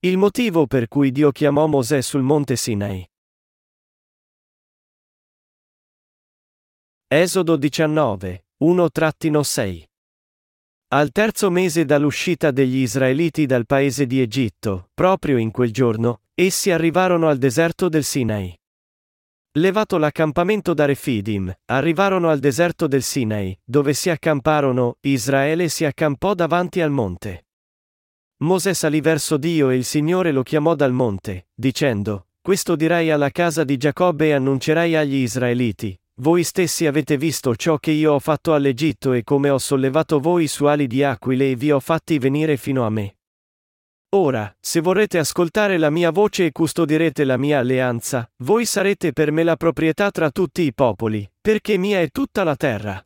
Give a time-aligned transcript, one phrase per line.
[0.00, 3.04] Il motivo per cui Dio chiamò Mosè sul monte Sinai.
[7.08, 9.82] Esodo 19, 1-6
[10.94, 16.70] Al terzo mese dall'uscita degli Israeliti dal paese di Egitto, proprio in quel giorno, essi
[16.70, 18.56] arrivarono al deserto del Sinai.
[19.58, 26.34] Levato l'accampamento da Refidim, arrivarono al deserto del Sinai, dove si accamparono, Israele si accampò
[26.34, 27.47] davanti al monte.
[28.40, 33.30] Mosè salì verso Dio e il Signore lo chiamò dal monte, dicendo, Questo dirai alla
[33.30, 38.18] casa di Giacobbe e annuncerai agli Israeliti, voi stessi avete visto ciò che io ho
[38.20, 42.18] fatto all'Egitto e come ho sollevato voi su ali di aquile e vi ho fatti
[42.18, 43.16] venire fino a me.
[44.10, 49.32] Ora, se vorrete ascoltare la mia voce e custodirete la mia alleanza, voi sarete per
[49.32, 53.04] me la proprietà tra tutti i popoli, perché mia è tutta la terra.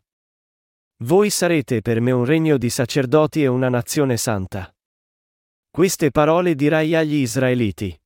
[1.05, 4.73] Voi sarete per me un regno di sacerdoti e una nazione santa.
[5.75, 7.99] Queste parole dirai agli Israeliti.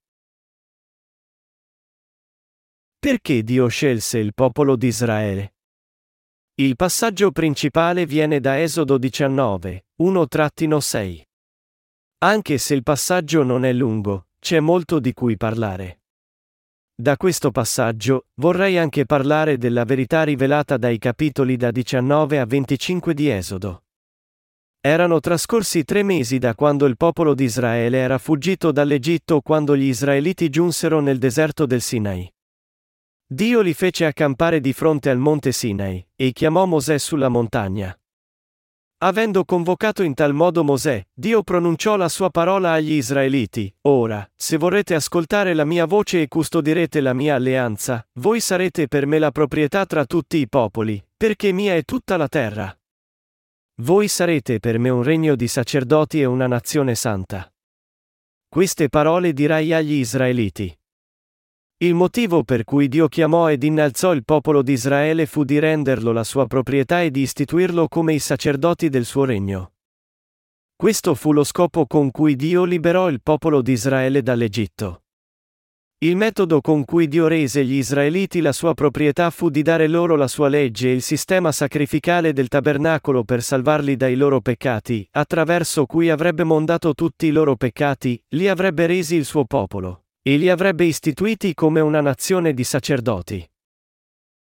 [2.97, 5.57] Perché Dio scelse il popolo di Israele?
[6.61, 11.23] Il passaggio principale viene da Esodo 19, 1-6.
[12.19, 16.03] Anche se il passaggio non è lungo, c'è molto di cui parlare.
[16.95, 23.13] Da questo passaggio, vorrei anche parlare della verità rivelata dai capitoli da 19 a 25
[23.13, 23.86] di Esodo.
[24.87, 29.89] Erano trascorsi tre mesi da quando il popolo di Israele era fuggito dall'Egitto quando gli
[29.89, 32.33] israeliti giunsero nel deserto del Sinai.
[33.27, 37.99] Dio li fece accampare di fronte al monte Sinai, e chiamò Mosè sulla montagna.
[38.99, 44.57] Avendo convocato in tal modo Mosè, Dio pronunciò la sua parola agli Israeliti, Ora, se
[44.57, 49.33] vorrete ascoltare la mia voce e custodirete la mia alleanza, voi sarete per me la
[49.33, 52.73] proprietà tra tutti i popoli, perché mia è tutta la terra.
[53.83, 57.47] Voi sarete per me un regno di sacerdoti e una nazione santa.
[58.49, 60.75] Queste parole dirai agli Israeliti.
[61.79, 66.13] Il motivo per cui Dio chiamò ed innalzò il popolo di Israele fu di renderlo
[66.13, 69.75] la sua proprietà e di istituirlo come i sacerdoti del suo regno.
[70.75, 75.03] Questo fu lo scopo con cui Dio liberò il popolo di Israele dall'Egitto.
[76.01, 80.15] Il metodo con cui Dio rese gli Israeliti la sua proprietà fu di dare loro
[80.15, 85.87] la sua legge e il sistema sacrificale del tabernacolo per salvarli dai loro peccati, attraverso
[85.87, 90.51] cui avrebbe mondato tutti i loro peccati, li avrebbe resi il suo popolo e li
[90.51, 93.51] avrebbe istituiti come una nazione di sacerdoti.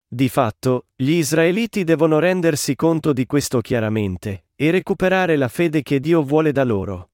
[0.05, 6.01] Di fatto, gli israeliti devono rendersi conto di questo chiaramente, e recuperare la fede che
[6.01, 7.11] Dio vuole da loro.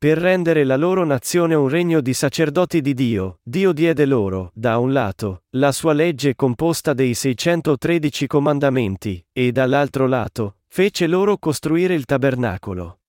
[0.00, 4.78] Per rendere la loro nazione un regno di sacerdoti di Dio, Dio diede loro, da
[4.78, 11.94] un lato, la sua legge composta dei 613 comandamenti, e dall'altro lato, fece loro costruire
[11.94, 13.00] il tabernacolo.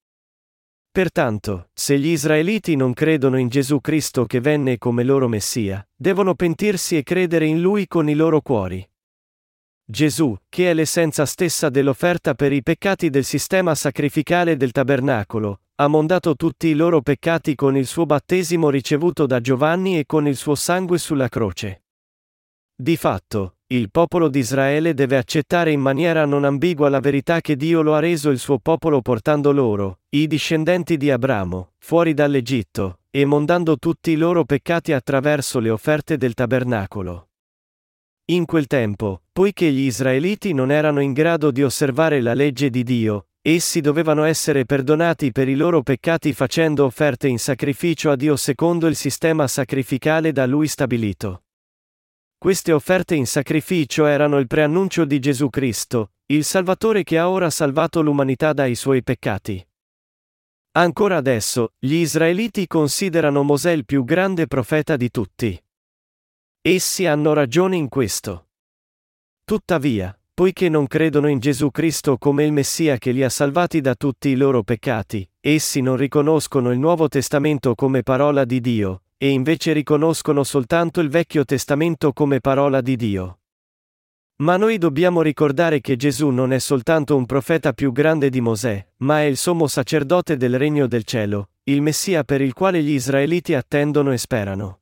[0.89, 6.33] Pertanto, se gli israeliti non credono in Gesù Cristo che venne come loro Messia, devono
[6.33, 8.83] pentirsi e credere in Lui con i loro cuori.
[9.85, 15.87] Gesù, che è l'essenza stessa dell'offerta per i peccati del sistema sacrificale del tabernacolo, ha
[15.87, 20.35] mondato tutti i loro peccati con il suo battesimo ricevuto da Giovanni e con il
[20.35, 21.83] suo sangue sulla croce.
[22.75, 27.55] Di fatto, il popolo di Israele deve accettare in maniera non ambigua la verità che
[27.55, 32.99] Dio lo ha reso il suo popolo portando loro, i discendenti di Abramo, fuori dall'Egitto,
[33.09, 37.29] e mondando tutti i loro peccati attraverso le offerte del tabernacolo.
[38.31, 42.83] In quel tempo, poiché gli israeliti non erano in grado di osservare la legge di
[42.83, 48.35] Dio, essi dovevano essere perdonati per i loro peccati facendo offerte in sacrificio a Dio
[48.35, 51.43] secondo il sistema sacrificale da lui stabilito.
[52.37, 57.49] Queste offerte in sacrificio erano il preannuncio di Gesù Cristo, il Salvatore che ha ora
[57.49, 59.65] salvato l'umanità dai suoi peccati.
[60.71, 65.61] Ancora adesso, gli israeliti considerano Mosè il più grande profeta di tutti.
[66.61, 68.49] Essi hanno ragione in questo.
[69.43, 73.93] Tuttavia, poiché non credono in Gesù Cristo come il Messia che li ha salvati da
[73.93, 79.31] tutti i loro peccati, essi non riconoscono il Nuovo Testamento come parola di Dio, e
[79.31, 83.39] invece riconoscono soltanto il Vecchio Testamento come parola di Dio.
[84.37, 88.91] Ma noi dobbiamo ricordare che Gesù non è soltanto un profeta più grande di Mosè,
[88.99, 92.91] ma è il sommo sacerdote del regno del cielo, il Messia per il quale gli
[92.91, 94.79] israeliti attendono e sperano.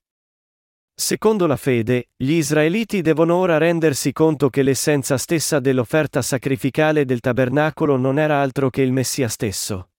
[1.00, 7.20] Secondo la fede, gli israeliti devono ora rendersi conto che l'essenza stessa dell'offerta sacrificale del
[7.20, 9.92] tabernacolo non era altro che il Messia stesso.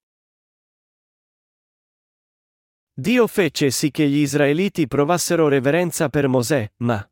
[2.92, 7.08] Dio fece sì che gli israeliti provassero reverenza per Mosè, ma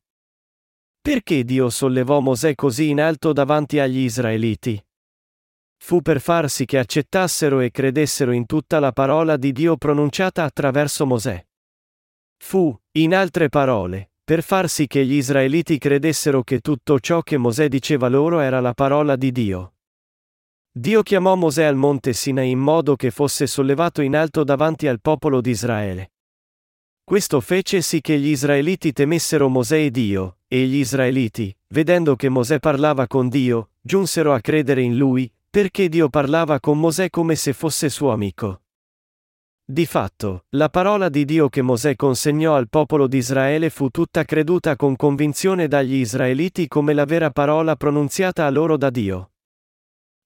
[1.01, 4.85] perché Dio sollevò Mosè così in alto davanti agli israeliti?
[5.79, 10.43] fu per far sì che accettassero e credessero in tutta la parola di Dio pronunciata
[10.43, 11.47] attraverso Mosè.
[12.39, 17.37] Fu, in altre parole, per far sì che gli israeliti credessero che tutto ciò che
[17.37, 19.75] Mosè diceva loro era la parola di Dio.
[20.71, 25.01] Dio chiamò Mosè al monte Sinai in modo che fosse sollevato in alto davanti al
[25.01, 26.13] popolo di Israele.
[27.03, 32.29] Questo fece sì che gli israeliti temessero Mosè e Dio, e gli israeliti, vedendo che
[32.29, 37.37] Mosè parlava con Dio, giunsero a credere in lui, perché Dio parlava con Mosè come
[37.37, 38.63] se fosse suo amico.
[39.69, 44.23] Di fatto, la parola di Dio che Mosè consegnò al popolo di Israele fu tutta
[44.23, 49.33] creduta con convinzione dagli israeliti come la vera parola pronunziata a loro da Dio.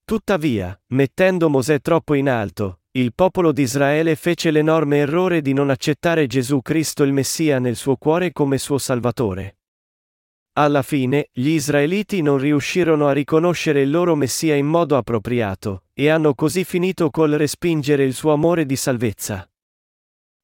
[0.05, 5.71] Tuttavia, mettendo Mosè troppo in alto, il popolo di Israele fece l'enorme errore di non
[5.71, 9.60] accettare Gesù Cristo il Messia nel suo cuore come suo Salvatore.
[10.53, 16.09] Alla fine, gli israeliti non riuscirono a riconoscere il loro Messia in modo appropriato, e
[16.09, 19.49] hanno così finito col respingere il suo amore di salvezza.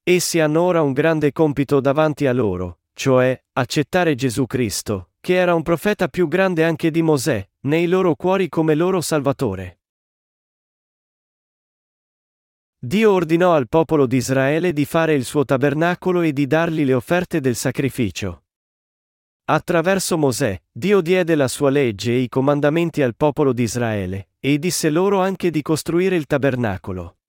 [0.04, 5.54] Essi hanno ora un grande compito davanti a loro, cioè, accettare Gesù Cristo, che era
[5.54, 9.80] un profeta più grande anche di Mosè, nei loro cuori come loro Salvatore.
[12.80, 16.94] Dio ordinò al popolo di Israele di fare il suo tabernacolo e di dargli le
[16.94, 18.44] offerte del sacrificio.
[19.50, 24.60] Attraverso Mosè, Dio diede la sua legge e i comandamenti al popolo di Israele, e
[24.60, 27.20] disse loro anche di costruire il tabernacolo.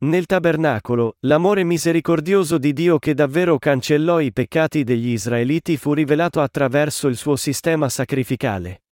[0.00, 6.42] Nel tabernacolo, l'amore misericordioso di Dio che davvero cancellò i peccati degli israeliti fu rivelato
[6.42, 8.82] attraverso il suo sistema sacrificale.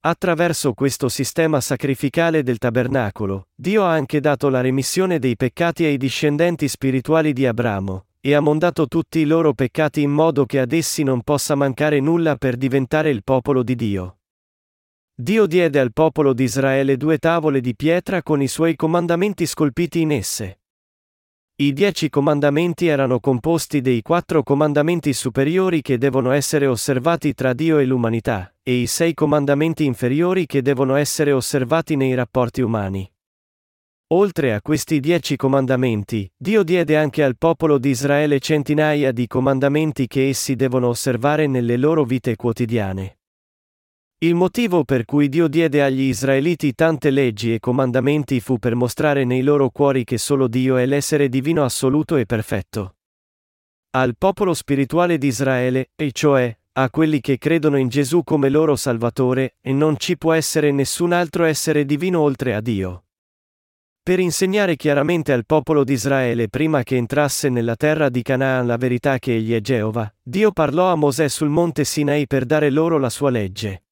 [0.00, 5.98] Attraverso questo sistema sacrificale del tabernacolo, Dio ha anche dato la remissione dei peccati ai
[5.98, 10.72] discendenti spirituali di Abramo, e ha mondato tutti i loro peccati in modo che ad
[10.72, 14.18] essi non possa mancare nulla per diventare il popolo di Dio.
[15.14, 20.00] Dio diede al popolo di Israele due tavole di pietra con i suoi comandamenti scolpiti
[20.00, 20.60] in esse.
[21.60, 27.76] I dieci comandamenti erano composti dei quattro comandamenti superiori che devono essere osservati tra Dio
[27.76, 33.06] e l'umanità, e i sei comandamenti inferiori che devono essere osservati nei rapporti umani.
[34.12, 40.08] Oltre a questi dieci comandamenti, Dio diede anche al popolo di Israele centinaia di comandamenti
[40.08, 43.18] che essi devono osservare nelle loro vite quotidiane.
[44.18, 49.24] Il motivo per cui Dio diede agli israeliti tante leggi e comandamenti fu per mostrare
[49.24, 52.96] nei loro cuori che solo Dio è l'essere divino assoluto e perfetto.
[53.90, 58.74] Al popolo spirituale di Israele, e cioè, a quelli che credono in Gesù come loro
[58.74, 63.04] Salvatore, e non ci può essere nessun altro essere divino oltre a Dio.
[64.10, 68.76] Per insegnare chiaramente al popolo di Israele prima che entrasse nella terra di Canaan la
[68.76, 72.98] verità che egli è Geova, Dio parlò a Mosè sul monte Sinai per dare loro
[72.98, 73.84] la sua legge.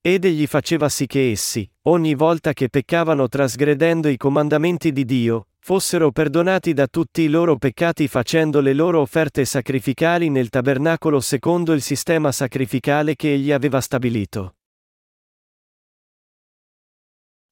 [0.00, 5.48] Ed egli faceva sì che essi, ogni volta che peccavano trasgredendo i comandamenti di Dio,
[5.58, 11.72] fossero perdonati da tutti i loro peccati facendo le loro offerte sacrificali nel tabernacolo secondo
[11.72, 14.54] il sistema sacrificale che egli aveva stabilito.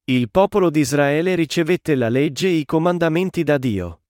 [0.06, 4.00] Il popolo di Israele ricevette la legge e i comandamenti da Dio.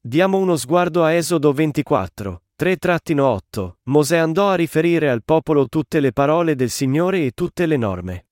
[0.00, 6.12] Diamo uno sguardo a Esodo 24, 3-8 Mosè andò a riferire al popolo tutte le
[6.12, 8.26] parole del Signore e tutte le norme.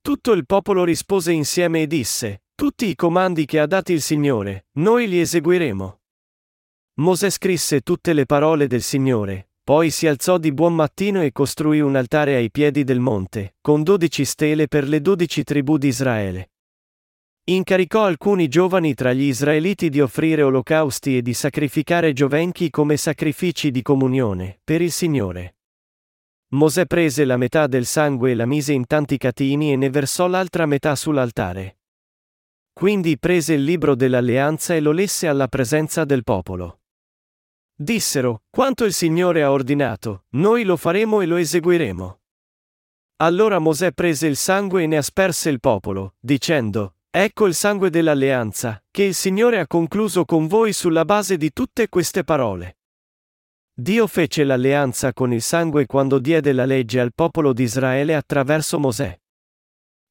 [0.00, 4.66] Tutto il popolo rispose insieme e disse, Tutti i comandi che ha dati il Signore,
[4.78, 6.00] noi li eseguiremo.
[6.94, 11.80] Mosè scrisse tutte le parole del Signore, poi si alzò di buon mattino e costruì
[11.80, 16.52] un altare ai piedi del monte, con dodici stele per le dodici tribù di Israele.
[17.50, 23.70] Incaricò alcuni giovani tra gli israeliti di offrire olocausti e di sacrificare giovenchi come sacrifici
[23.70, 25.56] di comunione, per il Signore.
[26.52, 30.28] Mosè prese la metà del sangue e la mise in tanti catini e ne versò
[30.28, 31.80] l'altra metà sull'altare.
[32.72, 36.77] Quindi prese il libro dell'alleanza e lo lesse alla presenza del popolo.
[37.80, 42.20] Dissero, quanto il Signore ha ordinato, noi lo faremo e lo eseguiremo.
[43.18, 48.82] Allora Mosè prese il sangue e ne asperse il popolo, dicendo, Ecco il sangue dell'alleanza,
[48.90, 52.78] che il Signore ha concluso con voi sulla base di tutte queste parole.
[53.72, 58.80] Dio fece l'alleanza con il sangue quando diede la legge al popolo di Israele attraverso
[58.80, 59.16] Mosè.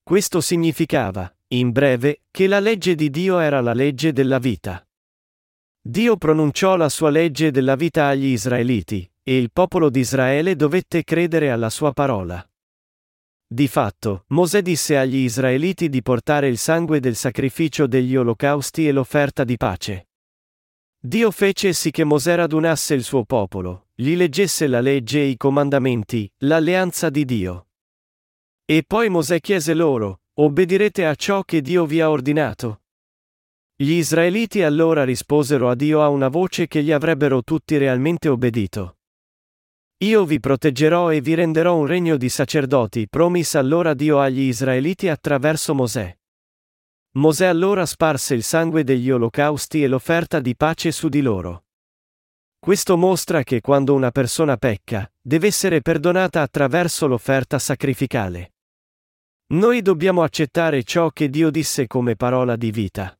[0.01, 4.86] Questo significava, in breve, che la legge di Dio era la legge della vita.
[5.89, 11.05] Dio pronunciò la sua legge della vita agli israeliti, e il popolo di Israele dovette
[11.05, 12.45] credere alla sua parola.
[13.47, 18.91] Di fatto, Mosè disse agli israeliti di portare il sangue del sacrificio degli olocausti e
[18.91, 20.09] l'offerta di pace.
[20.99, 25.37] Dio fece sì che Mosè radunasse il suo popolo, gli leggesse la legge e i
[25.37, 27.67] comandamenti, l'alleanza di Dio.
[28.65, 32.81] E poi Mosè chiese loro, obbedirete a ciò che Dio vi ha ordinato?
[33.79, 38.97] Gli israeliti allora risposero a Dio a una voce che gli avrebbero tutti realmente obbedito.
[39.97, 45.09] Io vi proteggerò e vi renderò un regno di sacerdoti, promise allora Dio agli israeliti
[45.09, 46.17] attraverso Mosè.
[47.17, 51.65] Mosè allora sparse il sangue degli olocausti e l'offerta di pace su di loro.
[52.57, 58.53] Questo mostra che quando una persona pecca, deve essere perdonata attraverso l'offerta sacrificale.
[59.53, 63.16] Noi dobbiamo accettare ciò che Dio disse come parola di vita.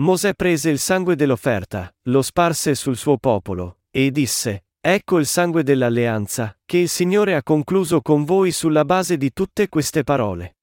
[0.00, 5.62] Mosè prese il sangue dell'offerta, lo sparse sul suo popolo, e disse, Ecco il sangue
[5.62, 10.56] dell'alleanza, che il Signore ha concluso con voi sulla base di tutte queste parole.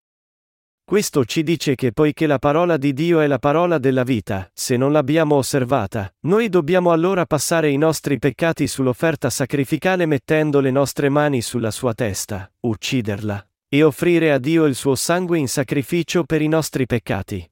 [0.83, 4.75] Questo ci dice che poiché la parola di Dio è la parola della vita, se
[4.75, 11.09] non l'abbiamo osservata, noi dobbiamo allora passare i nostri peccati sull'offerta sacrificale mettendo le nostre
[11.09, 16.41] mani sulla sua testa, ucciderla, e offrire a Dio il suo sangue in sacrificio per
[16.41, 17.47] i nostri peccati.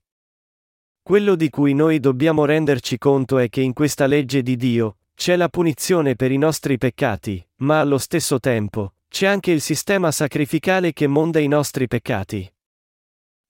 [1.08, 5.36] Quello di cui noi dobbiamo renderci conto è che in questa legge di Dio, c'è
[5.36, 10.94] la punizione per i nostri peccati, ma allo stesso tempo, c'è anche il sistema sacrificale
[10.94, 12.52] che monda i nostri peccati.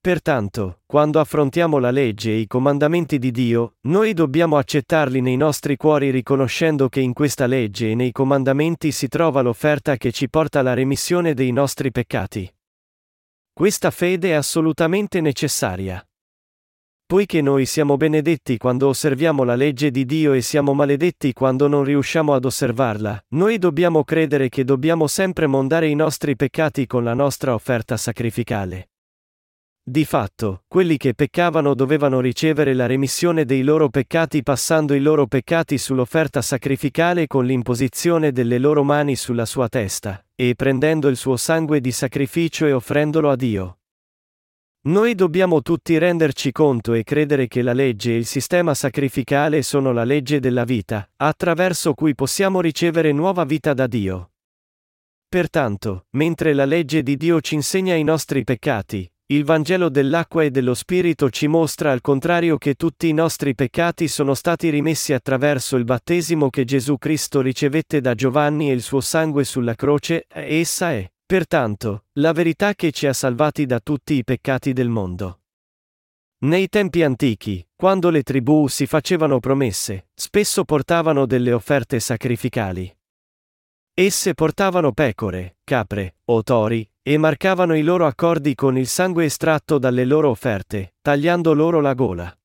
[0.02, 5.78] Pertanto, quando affrontiamo la legge e i comandamenti di Dio, noi dobbiamo accettarli nei nostri
[5.78, 10.60] cuori riconoscendo che in questa legge e nei comandamenti si trova l'offerta che ci porta
[10.60, 12.54] alla remissione dei nostri peccati.
[13.54, 16.06] Questa fede è assolutamente necessaria.
[17.08, 21.84] Poiché noi siamo benedetti quando osserviamo la legge di Dio e siamo maledetti quando non
[21.84, 27.14] riusciamo ad osservarla, noi dobbiamo credere che dobbiamo sempre mondare i nostri peccati con la
[27.14, 28.90] nostra offerta sacrificale.
[29.84, 35.28] Di fatto, quelli che peccavano dovevano ricevere la remissione dei loro peccati passando i loro
[35.28, 41.38] peccati sull'offerta sacrificale con l'imposizione delle loro mani sulla sua testa, e prendendo il suo
[41.38, 43.78] sangue di sacrificio e offrendolo a Dio.
[44.88, 49.92] Noi dobbiamo tutti renderci conto e credere che la legge e il sistema sacrificale sono
[49.92, 54.34] la legge della vita, attraverso cui possiamo ricevere nuova vita da Dio.
[55.28, 60.52] Pertanto, mentre la legge di Dio ci insegna i nostri peccati, il Vangelo dell'acqua e
[60.52, 65.78] dello Spirito ci mostra al contrario che tutti i nostri peccati sono stati rimessi attraverso
[65.78, 70.92] il battesimo che Gesù Cristo ricevette da Giovanni e il suo sangue sulla croce, essa
[70.92, 75.42] è, pertanto, la verità che ci ha salvati da tutti i peccati del mondo.
[76.46, 82.96] Nei tempi antichi, quando le tribù si facevano promesse, spesso portavano delle offerte sacrificali.
[83.94, 89.78] Esse portavano pecore, capre, o tori, e marcavano i loro accordi con il sangue estratto
[89.78, 92.38] dalle loro offerte, tagliando loro la gola.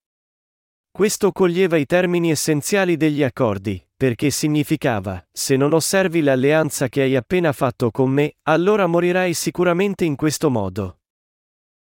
[0.90, 7.16] Questo coglieva i termini essenziali degli accordi, perché significava, se non osservi l'alleanza che hai
[7.16, 11.00] appena fatto con me, allora morirai sicuramente in questo modo.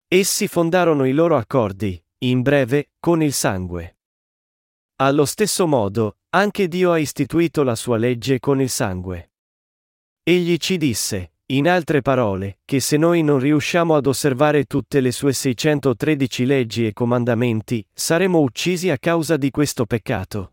[0.07, 3.97] Essi fondarono i loro accordi, in breve, con il sangue.
[4.97, 9.31] Allo stesso modo, anche Dio ha istituito la sua legge con il sangue.
[10.21, 15.11] Egli ci disse, in altre parole, che se noi non riusciamo ad osservare tutte le
[15.11, 20.52] sue 613 leggi e comandamenti, saremo uccisi a causa di questo peccato.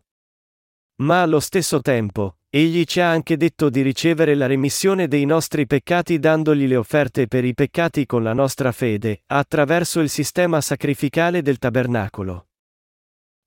[1.01, 5.65] Ma allo stesso tempo, egli ci ha anche detto di ricevere la remissione dei nostri
[5.67, 11.41] peccati dandogli le offerte per i peccati con la nostra fede, attraverso il sistema sacrificale
[11.41, 12.45] del tabernacolo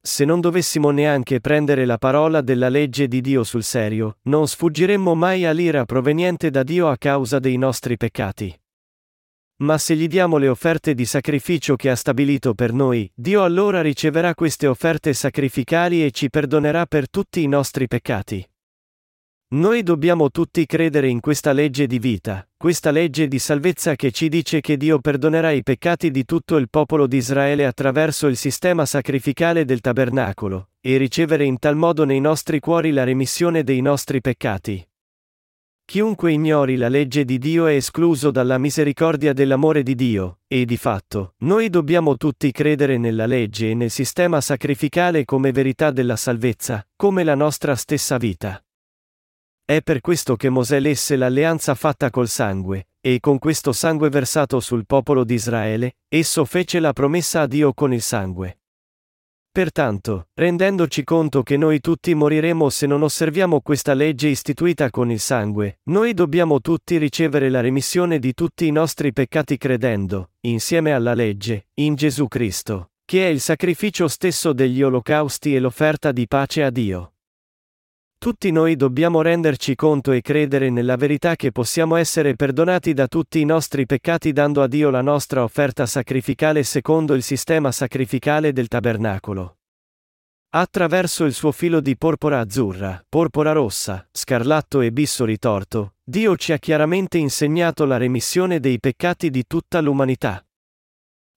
[0.07, 5.15] se non dovessimo neanche prendere la parola della legge di Dio sul serio, non sfuggiremmo
[5.15, 8.55] mai all'ira proveniente da Dio a causa dei nostri peccati.
[9.57, 13.83] Ma se gli diamo le offerte di sacrificio che ha stabilito per noi, Dio allora
[13.83, 18.45] riceverà queste offerte sacrificali e ci perdonerà per tutti i nostri peccati.
[19.55, 24.29] Noi dobbiamo tutti credere in questa legge di vita, questa legge di salvezza che ci
[24.29, 28.85] dice che Dio perdonerà i peccati di tutto il popolo di Israele attraverso il sistema
[28.85, 34.21] sacrificale del tabernacolo, e ricevere in tal modo nei nostri cuori la remissione dei nostri
[34.21, 34.85] peccati.
[35.87, 40.77] Chiunque ignori la legge di Dio è escluso dalla misericordia dell'amore di Dio, e di
[40.77, 46.87] fatto, noi dobbiamo tutti credere nella legge e nel sistema sacrificale come verità della salvezza,
[46.97, 48.65] come la nostra stessa vita.
[49.65, 54.61] È per questo che Mosè lesse l'alleanza fatta col sangue, e con questo sangue versato
[54.61, 58.61] sul popolo di Israele, esso fece la promessa a Dio con il sangue.
[59.55, 65.21] Pertanto, rendendoci conto che noi tutti moriremo se non osserviamo questa legge istituita con il
[65.21, 71.15] sangue, noi dobbiamo tutti ricevere la remissione di tutti i nostri peccati credendo, insieme alla
[71.15, 76.65] legge, in Gesù Cristo, che è il sacrificio stesso degli olocausti e l'offerta di pace
[76.65, 77.14] a Dio.
[78.19, 83.41] Tutti noi dobbiamo renderci conto e credere nella verità che possiamo essere perdonati da tutti
[83.41, 88.69] i nostri peccati dando a Dio la nostra offerta sacrificale secondo il sistema sacrificale del
[88.69, 89.59] tabernacolo.
[90.57, 96.53] Attraverso il suo filo di porpora azzurra, porpora rossa, scarlatto e bisso ritorto, Dio ci
[96.53, 100.47] ha chiaramente insegnato la remissione dei peccati di tutta l'umanità.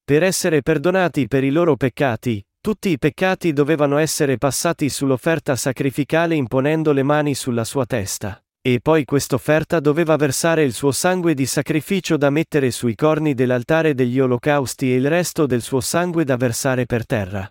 [0.03, 6.35] Per essere perdonati per i loro peccati, tutti i peccati dovevano essere passati sull'offerta sacrificale
[6.35, 8.43] imponendo le mani sulla sua testa.
[8.61, 13.93] E poi quest'offerta doveva versare il suo sangue di sacrificio da mettere sui corni dell'altare
[13.93, 17.49] degli olocausti e il resto del suo sangue da versare per terra.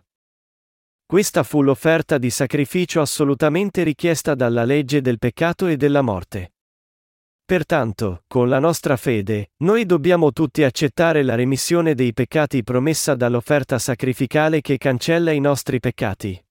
[1.07, 6.56] Questa fu l'offerta di sacrificio assolutamente richiesta dalla legge del peccato e della morte.
[7.47, 13.79] Pertanto, con la nostra fede, noi dobbiamo tutti accettare la remissione dei peccati promessa dall'offerta
[13.79, 16.45] sacrificale che cancella i nostri peccati.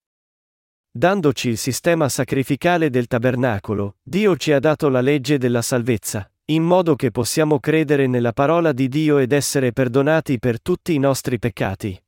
[0.89, 6.63] Dandoci il sistema sacrificale del tabernacolo, Dio ci ha dato la legge della salvezza, in
[6.63, 11.39] modo che possiamo credere nella parola di Dio ed essere perdonati per tutti i nostri
[11.39, 12.01] peccati.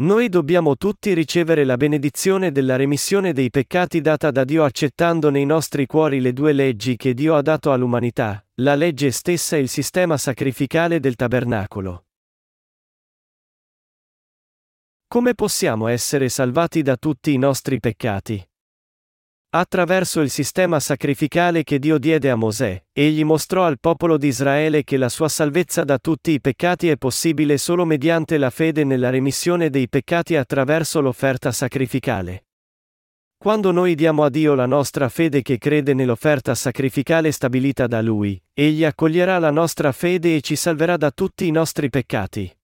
[0.00, 5.44] Noi dobbiamo tutti ricevere la benedizione della remissione dei peccati data da Dio accettando nei
[5.44, 9.68] nostri cuori le due leggi che Dio ha dato all'umanità, la legge stessa e il
[9.68, 12.06] sistema sacrificale del tabernacolo.
[15.06, 18.49] Come possiamo essere salvati da tutti i nostri peccati?
[19.52, 24.84] Attraverso il sistema sacrificale che Dio diede a Mosè, egli mostrò al popolo di Israele
[24.84, 29.10] che la sua salvezza da tutti i peccati è possibile solo mediante la fede nella
[29.10, 32.44] remissione dei peccati attraverso l'offerta sacrificale.
[33.36, 38.40] Quando noi diamo a Dio la nostra fede che crede nell'offerta sacrificale stabilita da Lui,
[38.52, 42.56] Egli accoglierà la nostra fede e ci salverà da tutti i nostri peccati.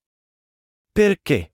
[0.89, 1.51] Perché?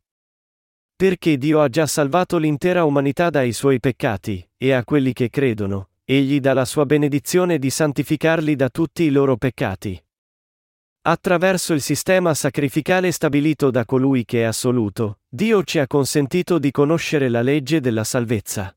[0.95, 5.89] Perché Dio ha già salvato l'intera umanità dai suoi peccati, e a quelli che credono,
[6.05, 10.01] egli dà la sua benedizione di santificarli da tutti i loro peccati.
[11.05, 16.71] Attraverso il sistema sacrificale stabilito da colui che è assoluto, Dio ci ha consentito di
[16.71, 18.73] conoscere la legge della salvezza.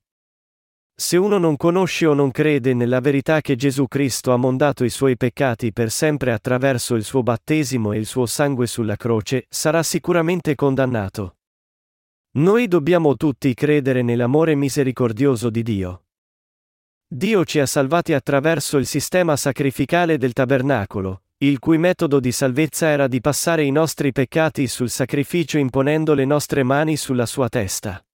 [0.98, 4.90] Se uno non conosce o non crede nella verità che Gesù Cristo ha mondato i
[4.90, 9.82] suoi peccati per sempre attraverso il suo battesimo e il suo sangue sulla croce, sarà
[9.82, 11.36] sicuramente condannato.
[12.36, 16.02] Noi dobbiamo tutti credere nell'amore misericordioso di Dio.
[17.08, 22.88] Dio ci ha salvati attraverso il sistema sacrificale del tabernacolo, il cui metodo di salvezza
[22.88, 28.04] era di passare i nostri peccati sul sacrificio imponendo le nostre mani sulla sua testa.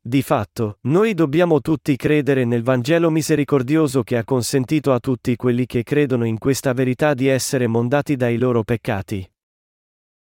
[0.00, 5.64] Di fatto, noi dobbiamo tutti credere nel Vangelo misericordioso che ha consentito a tutti quelli
[5.64, 9.30] che credono in questa verità di essere mondati dai loro peccati.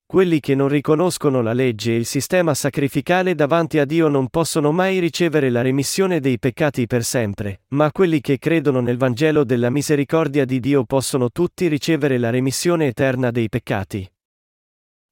[0.09, 4.71] Quelli che non riconoscono la legge e il sistema sacrificale davanti a Dio non possono
[4.71, 9.69] mai ricevere la remissione dei peccati per sempre, ma quelli che credono nel Vangelo della
[9.69, 14.09] misericordia di Dio possono tutti ricevere la remissione eterna dei peccati.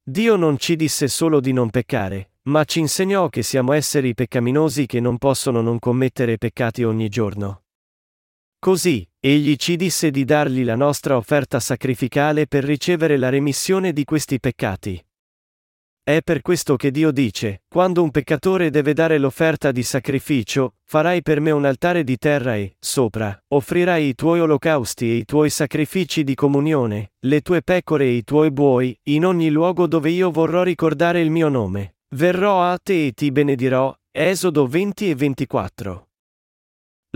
[0.01, 4.87] Dio non ci disse solo di non peccare, ma ci insegnò che siamo esseri peccaminosi
[4.87, 7.63] che non possono non commettere peccati ogni giorno.
[8.61, 14.05] Così, egli ci disse di dargli la nostra offerta sacrificale per ricevere la remissione di
[14.05, 15.03] questi peccati.
[16.03, 21.23] È per questo che Dio dice, quando un peccatore deve dare l'offerta di sacrificio, farai
[21.23, 25.49] per me un altare di terra e, sopra, offrirai i tuoi olocausti e i tuoi
[25.49, 30.31] sacrifici di comunione, le tue pecore e i tuoi buoi, in ogni luogo dove io
[30.31, 31.97] vorrò ricordare il mio nome.
[32.15, 33.91] Verrò a te e ti benedirò.
[34.13, 36.09] Esodo 20 e 24.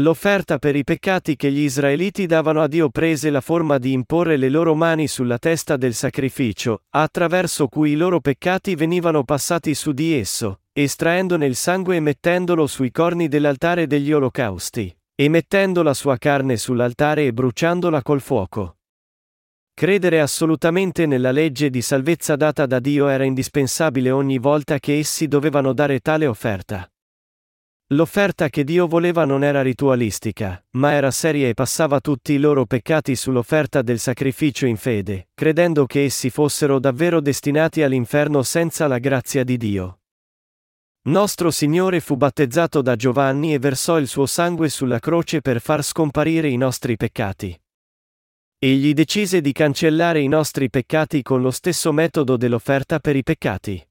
[0.01, 4.37] L'offerta per i peccati che gli israeliti davano a Dio prese la forma di imporre
[4.37, 9.91] le loro mani sulla testa del sacrificio, attraverso cui i loro peccati venivano passati su
[9.91, 15.95] di esso, estraendone il sangue e mettendolo sui corni dell'altare degli olocausti, e mettendo la
[15.95, 18.77] sua carne sull'altare e bruciandola col fuoco.
[19.75, 25.27] Credere assolutamente nella legge di salvezza data da Dio era indispensabile ogni volta che essi
[25.27, 26.89] dovevano dare tale offerta.
[27.93, 32.67] L'offerta che Dio voleva non era ritualistica, ma era seria e passava tutti i loro
[32.67, 38.99] peccati sull'offerta del sacrificio in fede, credendo che essi fossero davvero destinati all'inferno senza la
[38.99, 40.01] grazia di Dio.
[41.05, 45.83] Nostro Signore fu battezzato da Giovanni e versò il suo sangue sulla croce per far
[45.83, 47.59] scomparire i nostri peccati.
[48.59, 53.88] Egli decise di cancellare i nostri peccati con lo stesso metodo dell'offerta per i peccati.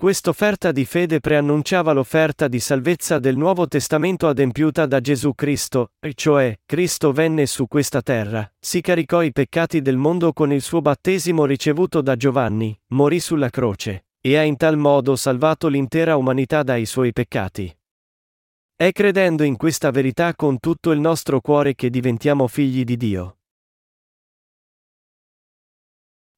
[0.00, 6.14] Quest'offerta di fede preannunciava l'offerta di salvezza del Nuovo Testamento adempiuta da Gesù Cristo, e
[6.14, 10.80] cioè, Cristo venne su questa terra, si caricò i peccati del mondo con il suo
[10.80, 16.62] battesimo ricevuto da Giovanni, morì sulla croce, e ha in tal modo salvato l'intera umanità
[16.62, 17.76] dai suoi peccati.
[18.76, 23.38] È credendo in questa verità con tutto il nostro cuore che diventiamo figli di Dio.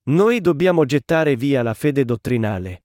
[0.04, 2.84] Noi dobbiamo gettare via la fede dottrinale.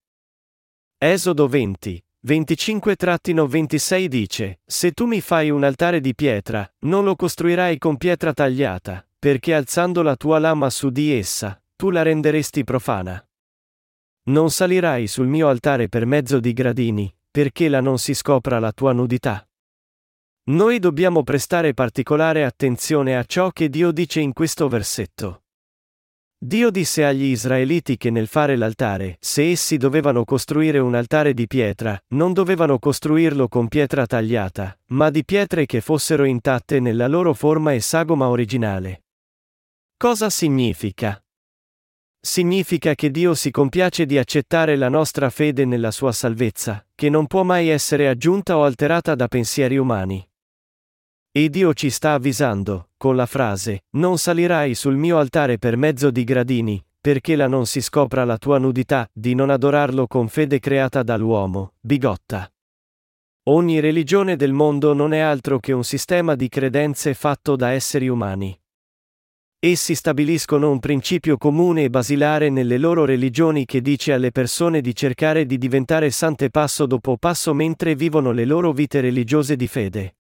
[0.98, 7.78] Esodo 20, 25-26 dice, Se tu mi fai un altare di pietra, non lo costruirai
[7.78, 13.22] con pietra tagliata, perché alzando la tua lama su di essa, tu la renderesti profana.
[14.28, 18.72] Non salirai sul mio altare per mezzo di gradini, perché la non si scopra la
[18.72, 19.46] tua nudità.
[20.46, 25.45] Noi dobbiamo prestare particolare attenzione a ciò che Dio dice in questo versetto.
[26.46, 31.48] Dio disse agli Israeliti che nel fare l'altare, se essi dovevano costruire un altare di
[31.48, 37.34] pietra, non dovevano costruirlo con pietra tagliata, ma di pietre che fossero intatte nella loro
[37.34, 39.06] forma e sagoma originale.
[39.98, 41.20] Cosa significa?
[42.20, 47.26] Significa che Dio si compiace di accettare la nostra fede nella sua salvezza, che non
[47.26, 50.24] può mai essere aggiunta o alterata da pensieri umani.
[51.38, 56.10] E Dio ci sta avvisando, con la frase, non salirai sul mio altare per mezzo
[56.10, 60.60] di gradini, perché la non si scopra la tua nudità, di non adorarlo con fede
[60.60, 62.50] creata dall'uomo, bigotta.
[63.50, 68.08] Ogni religione del mondo non è altro che un sistema di credenze fatto da esseri
[68.08, 68.58] umani.
[69.60, 74.96] Essi stabiliscono un principio comune e basilare nelle loro religioni che dice alle persone di
[74.96, 80.16] cercare di diventare sante passo dopo passo mentre vivono le loro vite religiose di fede.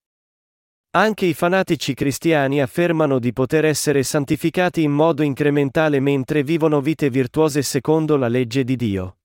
[0.95, 7.09] Anche i fanatici cristiani affermano di poter essere santificati in modo incrementale mentre vivono vite
[7.09, 9.17] virtuose secondo la legge di Dio.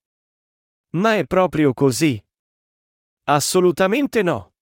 [0.95, 2.21] Ma è proprio così?
[3.29, 4.55] Assolutamente no.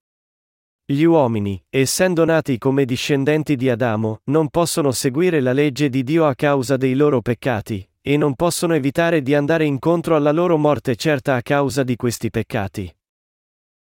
[0.85, 6.27] Gli uomini, essendo nati come discendenti di Adamo, non possono seguire la legge di Dio
[6.27, 10.94] a causa dei loro peccati, e non possono evitare di andare incontro alla loro morte
[10.94, 12.94] certa a causa di questi peccati.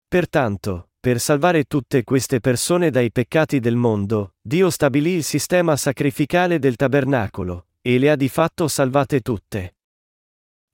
[0.10, 6.60] Pertanto, per salvare tutte queste persone dai peccati del mondo, Dio stabilì il sistema sacrificale
[6.60, 9.76] del tabernacolo, e le ha di fatto salvate tutte.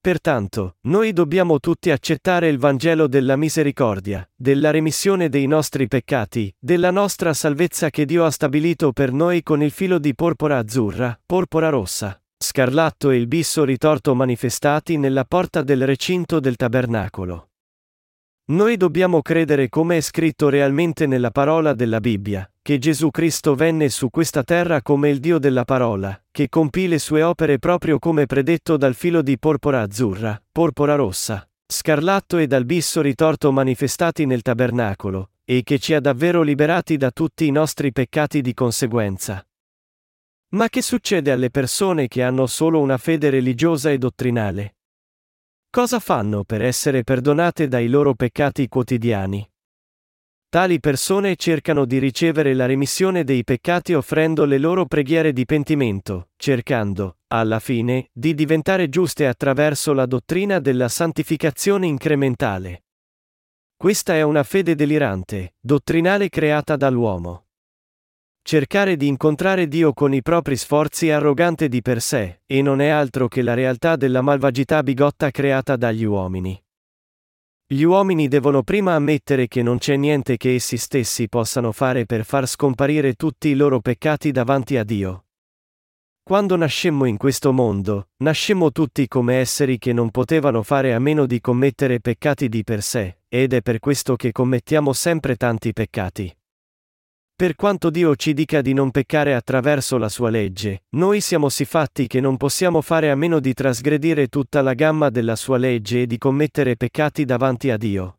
[0.00, 6.92] Pertanto, noi dobbiamo tutti accettare il Vangelo della misericordia, della remissione dei nostri peccati, della
[6.92, 11.70] nostra salvezza che Dio ha stabilito per noi con il filo di porpora azzurra, porpora
[11.70, 17.49] rossa, scarlatto e il bisso ritorto manifestati nella porta del recinto del tabernacolo.
[18.50, 23.88] Noi dobbiamo credere come è scritto realmente nella parola della Bibbia, che Gesù Cristo venne
[23.90, 28.26] su questa terra come il Dio della parola, che compì le sue opere proprio come
[28.26, 34.42] predetto dal filo di porpora azzurra, porpora rossa, scarlatto e dal bisso ritorto manifestati nel
[34.42, 39.46] tabernacolo, e che ci ha davvero liberati da tutti i nostri peccati di conseguenza.
[40.54, 44.74] Ma che succede alle persone che hanno solo una fede religiosa e dottrinale?
[45.72, 49.48] Cosa fanno per essere perdonate dai loro peccati quotidiani?
[50.48, 56.30] Tali persone cercano di ricevere la remissione dei peccati offrendo le loro preghiere di pentimento,
[56.34, 62.82] cercando, alla fine, di diventare giuste attraverso la dottrina della santificazione incrementale.
[63.76, 67.49] Questa è una fede delirante, dottrinale creata dall'uomo.
[68.50, 72.80] Cercare di incontrare Dio con i propri sforzi è arrogante di per sé, e non
[72.80, 76.60] è altro che la realtà della malvagità bigotta creata dagli uomini.
[77.64, 82.24] Gli uomini devono prima ammettere che non c'è niente che essi stessi possano fare per
[82.24, 85.26] far scomparire tutti i loro peccati davanti a Dio.
[86.20, 91.24] Quando nascemmo in questo mondo, nascemmo tutti come esseri che non potevano fare a meno
[91.24, 96.34] di commettere peccati di per sé, ed è per questo che commettiamo sempre tanti peccati.
[97.40, 101.64] Per quanto Dio ci dica di non peccare attraverso la sua legge, noi siamo sì
[101.64, 106.02] fatti che non possiamo fare a meno di trasgredire tutta la gamma della sua legge
[106.02, 108.18] e di commettere peccati davanti a Dio.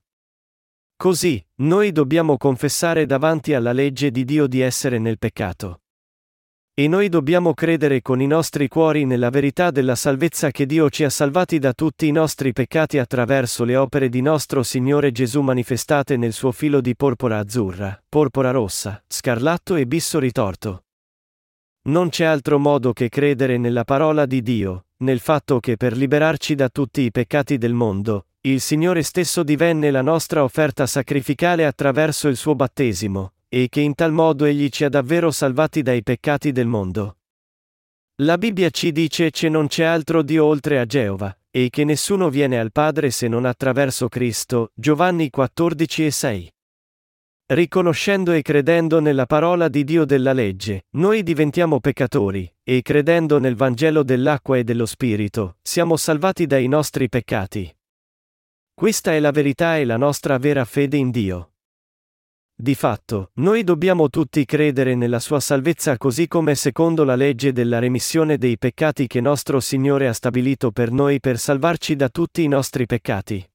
[0.96, 5.82] Così, noi dobbiamo confessare davanti alla legge di Dio di essere nel peccato.
[6.82, 11.04] E noi dobbiamo credere con i nostri cuori nella verità della salvezza che Dio ci
[11.04, 16.18] ha salvati da tutti i nostri peccati attraverso le opere di nostro Signore Gesù manifestate
[16.18, 20.86] nel suo filo di porpora azzurra, porpora rossa, scarlatto e bisso ritorto.
[21.84, 26.56] Non c'è altro modo che credere nella parola di Dio, nel fatto che per liberarci
[26.56, 32.28] da tutti i peccati del mondo, il Signore stesso divenne la nostra offerta sacrificale attraverso
[32.28, 36.54] il suo battesimo, e che in tal modo egli ci ha davvero salvati dai peccati
[36.54, 37.18] del mondo.
[38.22, 42.30] La Bibbia ci dice che non c'è altro Dio oltre a Geova, e che nessuno
[42.30, 46.54] viene al Padre se non attraverso Cristo, Giovanni 14 e 6.
[47.48, 53.56] Riconoscendo e credendo nella parola di Dio della legge, noi diventiamo peccatori, e credendo nel
[53.56, 57.70] Vangelo dell'acqua e dello Spirito, siamo salvati dai nostri peccati.
[58.74, 61.51] Questa è la verità e la nostra vera fede in Dio.
[62.62, 67.80] Di fatto, noi dobbiamo tutti credere nella sua salvezza così come secondo la legge della
[67.80, 72.48] remissione dei peccati che nostro Signore ha stabilito per noi per salvarci da tutti i
[72.48, 73.46] nostri peccati.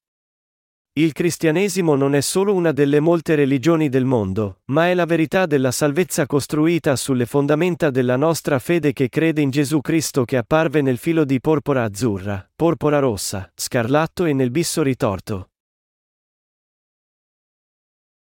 [0.99, 5.45] Il cristianesimo non è solo una delle molte religioni del mondo, ma è la verità
[5.45, 10.81] della salvezza costruita sulle fondamenta della nostra fede che crede in Gesù Cristo che apparve
[10.81, 15.51] nel filo di porpora azzurra, porpora rossa, scarlatto e nel bisso ritorto.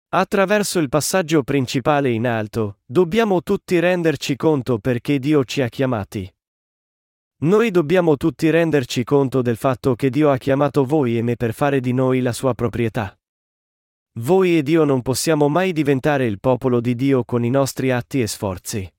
[0.10, 6.34] Attraverso il passaggio principale in alto, dobbiamo tutti renderci conto perché Dio ci ha chiamati.
[7.39, 11.54] Noi dobbiamo tutti renderci conto del fatto che Dio ha chiamato voi e me per
[11.54, 13.20] fare di noi la sua proprietà.
[14.20, 18.22] Voi ed io non possiamo mai diventare il popolo di Dio con i nostri atti
[18.22, 18.89] e sforzi.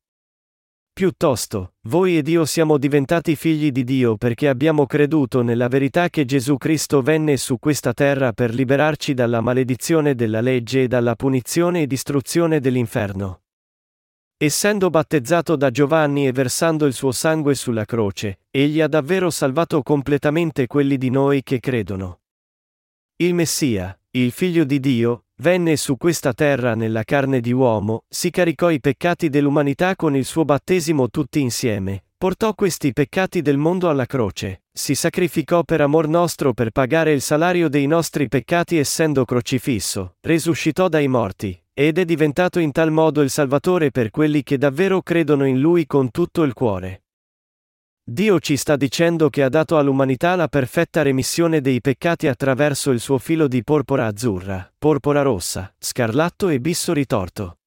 [0.98, 6.24] Piuttosto, voi ed io siamo diventati figli di Dio perché abbiamo creduto nella verità che
[6.24, 11.82] Gesù Cristo venne su questa terra per liberarci dalla maledizione della legge e dalla punizione
[11.82, 13.42] e distruzione dell'inferno.
[14.36, 19.84] Essendo battezzato da Giovanni e versando il suo sangue sulla croce, egli ha davvero salvato
[19.84, 22.22] completamente quelli di noi che credono.
[23.18, 28.30] Il Messia, il Figlio di Dio, venne su questa terra nella carne di uomo, si
[28.30, 33.90] caricò i peccati dell'umanità con il suo battesimo tutti insieme, portò questi peccati del mondo
[33.90, 39.26] alla croce, si sacrificò per amor nostro per pagare il salario dei nostri peccati essendo
[39.26, 44.56] crocifisso, resuscitò dai morti, ed è diventato in tal modo il Salvatore per quelli che
[44.56, 47.02] davvero credono in Lui con tutto il cuore.
[48.10, 53.00] Dio ci sta dicendo che ha dato all'umanità la perfetta remissione dei peccati attraverso il
[53.00, 57.58] suo filo di porpora azzurra, porpora rossa, scarlatto e bisso ritorto.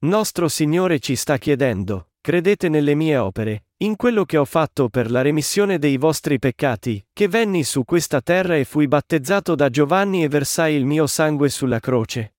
[0.00, 5.10] Nostro Signore ci sta chiedendo, credete nelle mie opere, in quello che ho fatto per
[5.10, 10.22] la remissione dei vostri peccati, che venni su questa terra e fui battezzato da Giovanni
[10.22, 12.34] e versai il mio sangue sulla croce.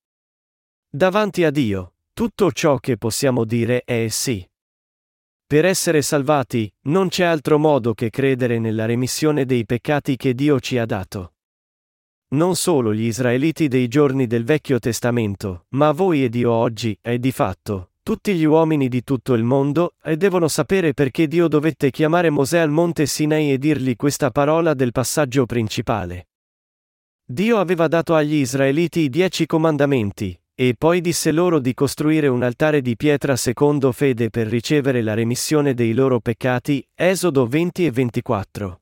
[0.87, 4.47] Davanti a Dio, tutto ciò che possiamo dire è sì.
[5.47, 10.59] Per essere salvati, non c'è altro modo che credere nella remissione dei peccati che Dio
[10.59, 11.35] ci ha dato.
[12.31, 17.17] Non solo gli israeliti dei giorni del Vecchio Testamento, ma voi ed io oggi, e
[17.17, 21.91] di fatto, tutti gli uomini di tutto il mondo, e devono sapere perché Dio dovette
[21.91, 26.27] chiamare Mosè al monte Sinai e dirgli questa parola del passaggio principale.
[27.23, 32.41] Dio aveva dato agli israeliti i dieci comandamenti, e poi disse loro di costruire un
[32.41, 37.91] altare di pietra secondo fede per ricevere la remissione dei loro peccati, Esodo 20 e
[37.91, 38.81] 24.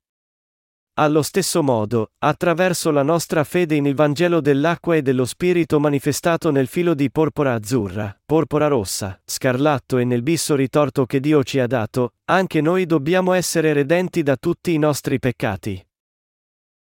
[0.94, 6.50] Allo stesso modo, attraverso la nostra fede in il Vangelo dell'acqua e dello Spirito manifestato
[6.50, 11.60] nel filo di porpora azzurra, porpora rossa, scarlatto e nel bisso ritorto che Dio ci
[11.60, 15.86] ha dato, anche noi dobbiamo essere redenti da tutti i nostri peccati.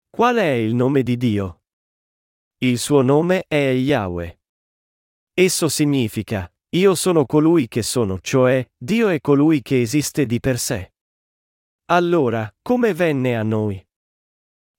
[0.08, 1.62] Qual è il nome di Dio?
[2.58, 4.38] Il suo nome è Yahweh.
[5.36, 10.60] Esso significa, io sono colui che sono, cioè, Dio è colui che esiste di per
[10.60, 10.92] sé.
[11.86, 13.84] Allora, come venne a noi?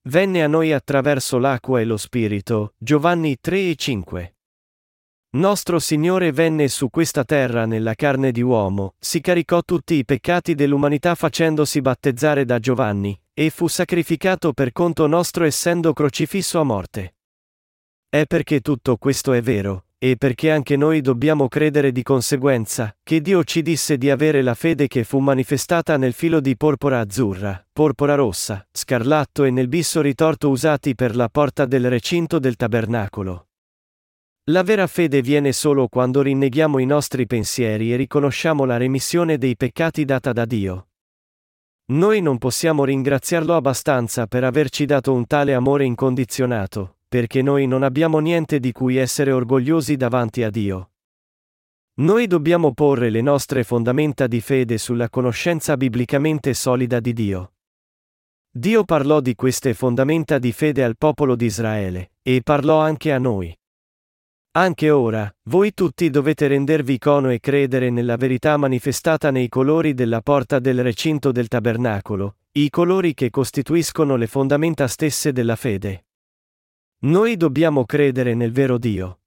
[0.04, 4.36] Venne a noi attraverso l'acqua e lo Spirito, Giovanni 3 e 5.
[5.32, 10.56] Nostro Signore venne su questa terra nella carne di uomo, si caricò tutti i peccati
[10.56, 17.16] dell'umanità facendosi battezzare da Giovanni, e fu sacrificato per conto nostro essendo crocifisso a morte.
[18.08, 23.22] È perché tutto questo è vero, e perché anche noi dobbiamo credere di conseguenza, che
[23.22, 27.66] Dio ci disse di avere la fede che fu manifestata nel filo di porpora azzurra,
[27.74, 33.48] porpora rossa, scarlatto e nel bisso ritorto usati per la porta del recinto del tabernacolo.
[34.52, 39.56] La vera fede viene solo quando rinneghiamo i nostri pensieri e riconosciamo la remissione dei
[39.56, 40.90] peccati data da Dio.
[41.94, 47.82] Noi non possiamo ringraziarlo abbastanza per averci dato un tale amore incondizionato, perché noi non
[47.82, 50.90] abbiamo niente di cui essere orgogliosi davanti a Dio.
[52.02, 57.54] Noi dobbiamo porre le nostre fondamenta di fede sulla conoscenza biblicamente solida di Dio.
[58.52, 63.18] Dio parlò di queste fondamenta di fede al popolo di Israele, e parlò anche a
[63.18, 63.58] noi.
[64.58, 70.20] Anche ora, voi tutti dovete rendervi cono e credere nella verità manifestata nei colori della
[70.20, 76.05] porta del recinto del tabernacolo, i colori che costituiscono le fondamenta stesse della fede.
[77.06, 79.20] Noi dobbiamo credere nel vero Dio.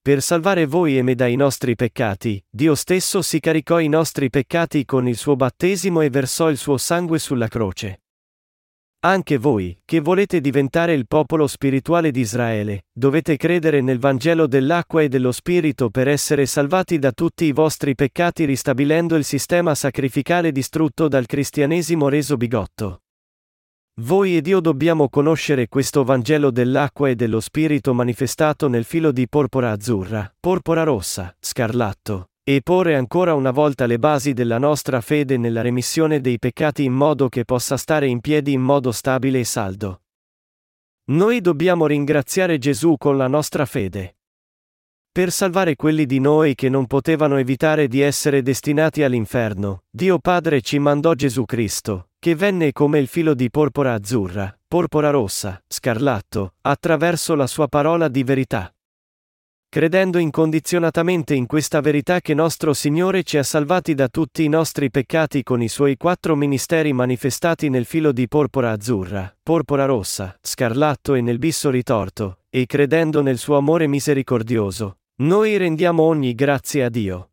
[0.00, 4.86] Per salvare voi e me dai nostri peccati, Dio stesso si caricò i nostri peccati
[4.86, 8.04] con il suo battesimo e versò il suo sangue sulla croce.
[9.00, 15.02] Anche voi, che volete diventare il popolo spirituale di Israele, dovete credere nel Vangelo dell'acqua
[15.02, 20.52] e dello Spirito per essere salvati da tutti i vostri peccati ristabilendo il sistema sacrificale
[20.52, 23.02] distrutto dal cristianesimo reso bigotto.
[24.00, 29.28] Voi ed io dobbiamo conoscere questo Vangelo dell'acqua e dello Spirito manifestato nel filo di
[29.28, 35.36] porpora azzurra, porpora rossa, scarlatto, e porre ancora una volta le basi della nostra fede
[35.36, 39.44] nella remissione dei peccati in modo che possa stare in piedi in modo stabile e
[39.44, 40.02] saldo.
[41.06, 44.18] Noi dobbiamo ringraziare Gesù con la nostra fede.
[45.10, 50.60] Per salvare quelli di noi che non potevano evitare di essere destinati all'inferno, Dio Padre
[50.60, 56.54] ci mandò Gesù Cristo, che venne come il filo di porpora azzurra, porpora rossa, scarlatto,
[56.62, 58.72] attraverso la sua parola di verità.
[59.70, 64.90] Credendo incondizionatamente in questa verità che nostro Signore ci ha salvati da tutti i nostri
[64.90, 71.14] peccati con i suoi quattro ministeri manifestati nel filo di porpora azzurra, porpora rossa, scarlatto
[71.14, 76.88] e nel bisso ritorto, e credendo nel suo amore misericordioso, noi rendiamo ogni grazie a
[76.88, 77.30] Dio.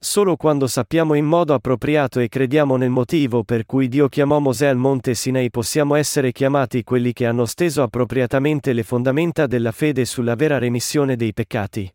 [0.00, 4.68] Solo quando sappiamo in modo appropriato e crediamo nel motivo per cui Dio chiamò Mosè
[4.68, 10.04] al monte Sinai possiamo essere chiamati quelli che hanno steso appropriatamente le fondamenta della fede
[10.04, 11.92] sulla vera remissione dei peccati.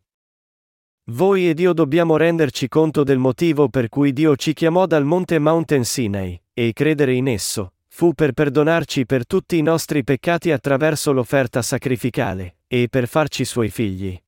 [1.12, 5.38] Voi ed io dobbiamo renderci conto del motivo per cui Dio ci chiamò dal monte
[5.38, 11.10] Mountain Sinai, e credere in esso, fu per perdonarci per tutti i nostri peccati attraverso
[11.12, 14.18] l'offerta sacrificale, e per farci suoi figli.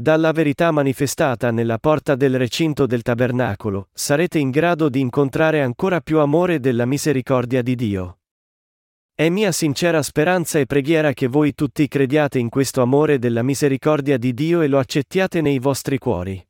[0.00, 6.00] Dalla verità manifestata nella porta del recinto del tabernacolo, sarete in grado di incontrare ancora
[6.00, 8.18] più amore della misericordia di Dio.
[9.12, 14.18] È mia sincera speranza e preghiera che voi tutti crediate in questo amore della misericordia
[14.18, 16.47] di Dio e lo accettiate nei vostri cuori.